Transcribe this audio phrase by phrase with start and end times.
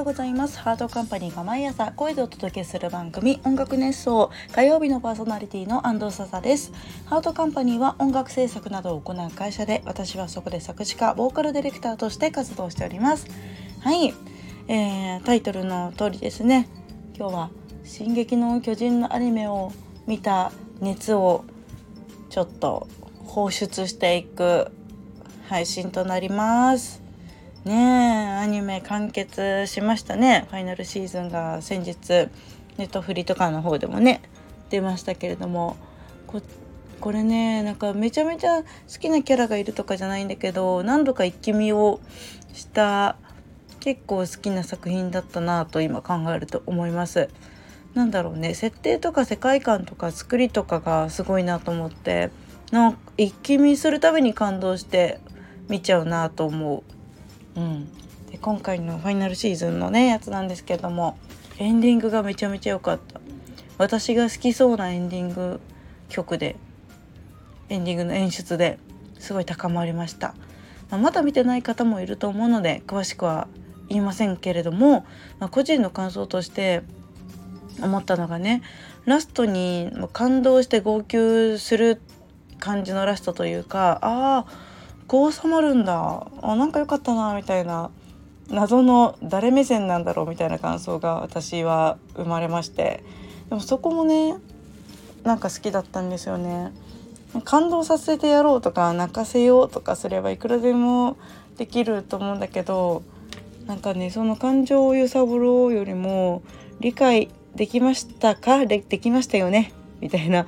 [0.00, 0.58] ようございます。
[0.58, 6.72] ハートカンパニーが毎朝声でお届けする番組音楽熱奏火曜日のパーソナリティの安藤笹です。
[7.04, 13.26] ハートカンパニーは音楽制作などを行う会社で私はそこで作詞家ボーカルディレクターとして活動しております。
[13.80, 14.14] はい、
[14.68, 16.66] えー、タイトルの通りですね。
[17.14, 17.50] 今日は
[17.84, 19.70] 進撃の巨人のアニメを
[20.06, 21.44] 見た熱を
[22.30, 22.88] ちょっと
[23.26, 24.70] 放出していく
[25.46, 26.99] 配信となります。
[27.64, 31.96] ねえアニメ完結しましたねファイナルシーズンが先日
[32.78, 34.22] ネットフリとかの方でもね
[34.70, 35.76] 出ましたけれども
[36.26, 36.40] こ
[37.00, 38.66] これねなんかめちゃめちゃ好
[38.98, 42.00] きなキャラがいるとかじゃないんだけど何度か一気見を
[42.54, 43.16] した
[43.80, 47.30] 結構好きな作品だったなと今考えると思います。
[47.94, 52.30] なんだろうね設定とか世界観とか作りとかがすごいなと思って
[52.70, 55.18] なんか一気見するたびに感動して
[55.68, 56.99] 見ちゃうなと思う。
[57.56, 57.86] うん、
[58.30, 61.18] で今回のファイナルシーズンのねやつなんですけども
[61.58, 63.20] エンディングがめちゃめちゃ良かった。
[63.80, 65.58] 私が好きそうなエンディング
[66.10, 66.56] 曲で
[67.70, 68.78] エンディングの演出で
[69.18, 70.34] すごい高まりました、
[70.90, 73.48] まあ、まだ見てない方もいると思うので詳しくは
[73.88, 75.06] 言いませんけれども、
[75.38, 76.82] まあ、個人の感想として
[77.80, 78.60] 思ったのがね
[79.06, 82.02] ラストに感動して号泣する
[82.58, 84.69] 感じのラストというかああ
[85.10, 86.28] こう収まるんだ。
[86.40, 87.90] あなんか良かったなみたいな。
[88.48, 93.02] 謎の誰目線なんだろうみたいな感想が私は生まれまして。
[93.48, 94.36] でもそこもね
[95.24, 96.70] なんか好きだったんですよね。
[97.42, 101.16] 感動させてやろうとか泣かせようとかすればいくらでも
[101.58, 103.02] できると思うんだけど
[103.66, 106.42] なんかねその感情を揺さぶろうよりも
[106.78, 108.64] 理解できましたか？
[108.64, 109.72] できましたよね？
[110.00, 110.46] みたいな、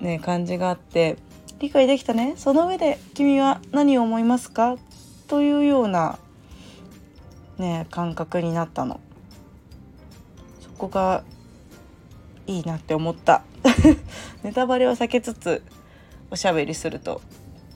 [0.00, 1.18] ね、感じがあって。
[1.62, 2.34] 理解できたね。
[2.36, 4.78] その上で君は何を思いますか？
[5.28, 6.18] というような
[7.56, 8.98] ね感覚になったの。
[10.60, 11.22] そこが
[12.48, 13.44] いいなって思った。
[14.42, 15.62] ネタバレを避けつつ
[16.32, 17.22] おしゃべりすると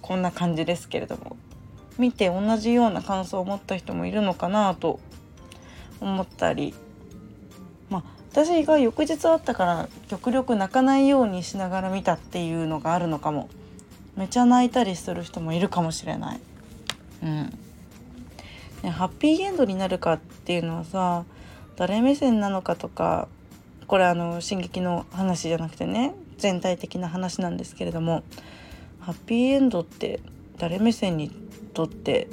[0.00, 1.36] こんな感じですけれども。
[1.98, 5.00] 見て同じような感想を持った人もいるのかなと
[6.00, 6.72] 思ったり。
[7.90, 13.48] まあ私が翌日あったから極力泣かないようにしながら見たっていうのがあるのかも。
[14.16, 16.40] めちゃ泣いたりする人もいるかもしれない。
[17.22, 17.58] うん。
[18.82, 21.24] ね、ハッピーエンドになるかっていうのはさ
[21.76, 23.28] 誰目線なのかとか
[23.86, 28.24] これあの進撃の話じゃなくてね全体的な話なんですけれども
[29.00, 30.20] ハッピーエンドって
[30.58, 31.30] 誰目線に
[31.74, 32.28] とって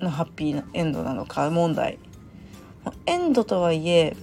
[0.00, 1.98] のハッピーエンドなのか問題。
[3.06, 4.16] エンドとはいえ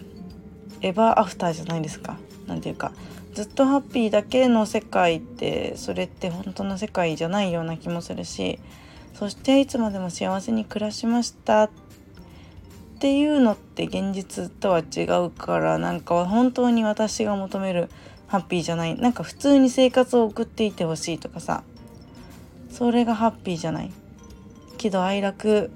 [0.82, 2.18] エヴァーアフターじゃないですか。
[2.46, 2.92] 何ていうか
[3.34, 8.60] ずっとハッピーだけの世界ってそれって本当の世界じゃないような気もするし
[9.14, 11.70] そしていつまでも幸せに暮らしましたっ
[13.00, 17.90] ていうのって現実とは違うからなんか本当に私が求める
[18.28, 18.96] ハッピーじゃない。
[18.96, 21.64] なんか普通に生活を送っていてほしいとかさ。
[22.70, 23.92] それがハッピーじゃない。
[24.78, 25.70] 喜怒哀楽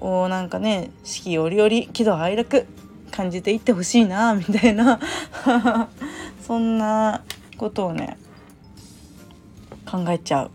[0.00, 2.66] をなんかね四季折々喜怒哀楽
[3.10, 5.00] 感じていってほしいなみたいな。
[6.48, 7.22] そんな
[7.58, 8.16] ことをね
[9.84, 10.50] 考えちゃう。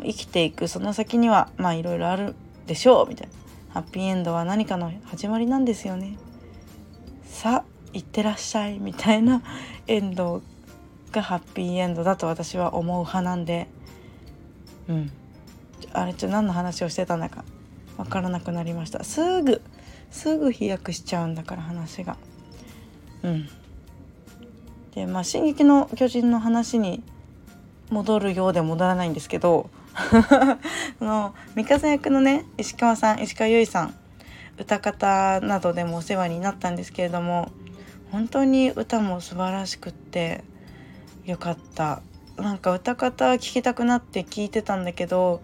[0.00, 2.36] 生きていくその先にはまあいろいろある
[2.68, 3.32] でしょうみたいな。
[3.74, 6.16] ハッピーエンドは何かの始まりなんですよね。
[7.24, 9.42] さあいってらっしゃいみたいな
[9.88, 10.40] エンド
[11.10, 13.66] がハッピーエンドだと私は思う派なんで。
[14.86, 15.10] うん。
[15.92, 17.44] あれちょ何の話をしてたんだか
[17.96, 19.02] 分からなくなりました。
[19.02, 19.62] すぐ
[20.12, 22.16] すぐ飛躍しちゃうんだから話が。
[23.24, 23.48] うん。
[24.98, 27.02] でまあ「進撃の巨人」の話に
[27.90, 29.70] 戻るようで戻らないんですけど
[31.00, 33.94] の三笠役のね石川さん石川由依さん
[34.58, 37.52] 歌方などでもお世話になったんですけれども
[38.10, 40.42] 本当に歌も素晴らしくって
[41.24, 42.00] よかった。
[42.38, 45.42] なんか歌方聞きたくなって聞いてたんだけど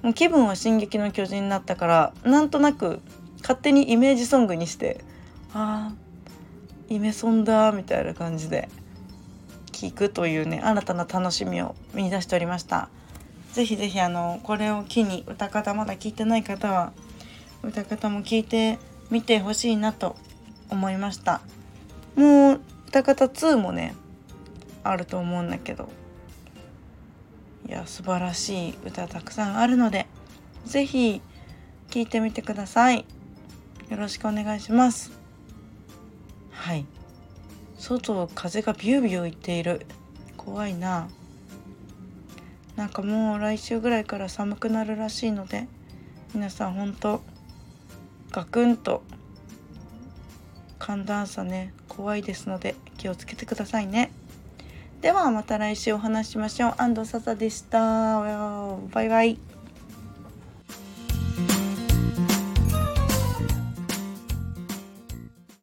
[0.00, 3.02] もう気分は「進撃の巨人」になったからなんとなく
[3.42, 5.04] 勝手にイメージソングにして
[5.52, 5.94] ああ
[6.88, 8.70] イメソンだみたいな感じで。
[9.80, 12.90] 聞くというね新たな楽しみを見出しておりました。
[13.54, 16.92] ぜひぜひあのこれを機に歌方まだ聞いてない方は
[17.62, 18.78] 歌方も聞いて
[19.10, 20.16] みてほしいなと
[20.68, 21.40] 思いました。
[22.14, 23.94] もう歌方2もね
[24.84, 25.88] あると思うんだけど。
[27.68, 30.06] いや素晴らしい歌たくさんあるので
[30.64, 31.22] 是非
[31.88, 33.04] 聴いてみてください。
[33.88, 35.12] よろしくお願いします。
[36.50, 36.84] はい。
[37.80, 39.86] 外は風がビュービューいっている。
[40.36, 41.08] 怖いな。
[42.76, 45.66] なんかもう来週ぐらいから寒くなるらしいので
[46.34, 47.22] 皆さんほんと
[48.30, 49.02] ガクンと
[50.78, 54.12] 寒暖差ね怖いですので気をつけてくださいね。
[55.00, 56.74] ではまた来週お話ししましょう。
[56.76, 58.20] 安藤笹でした。
[58.20, 59.59] バイバイ。